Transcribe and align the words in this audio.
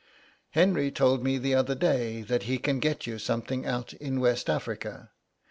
Henry 0.49 0.89
told 0.89 1.23
me 1.23 1.37
the 1.37 1.53
other 1.53 1.75
day 1.75 2.23
that 2.23 2.41
he 2.49 2.57
can 2.57 2.79
get 2.79 3.05
you 3.05 3.19
something 3.19 3.67
out 3.67 3.93
in 3.93 4.19
West 4.19 4.49
Africa. 4.49 5.11